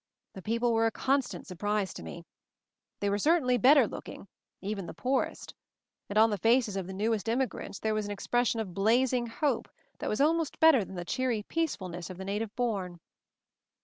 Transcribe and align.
The 0.33 0.41
people 0.41 0.73
were 0.73 0.87
a 0.87 0.91
constant 0.91 1.45
surprise 1.45 1.93
to 1.93 2.01
me. 2.01 2.25
They 3.01 3.09
were 3.11 3.19
cer 3.19 3.39
tainly 3.39 3.61
better 3.61 3.87
looking, 3.87 4.27
even 4.59 4.87
the 4.87 4.95
poorest. 4.95 5.53
And 6.09 6.17
on 6.17 6.31
the 6.31 6.39
faces 6.39 6.75
of 6.75 6.87
the 6.87 6.93
newest 6.93 7.29
immigrants 7.29 7.77
there 7.77 7.93
was 7.93 8.05
an 8.07 8.11
expression 8.11 8.59
of 8.59 8.73
blazing 8.73 9.27
hope 9.27 9.69
that 9.99 10.09
was 10.09 10.19
almost 10.19 10.59
better 10.59 10.83
than 10.83 10.95
the 10.95 11.05
cheery 11.05 11.43
peacefulness 11.43 12.09
of 12.09 12.17
the 12.17 12.25
native 12.25 12.55
born. 12.55 12.99